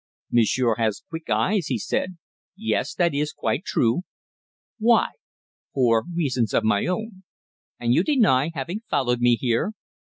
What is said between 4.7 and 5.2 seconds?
"Why?"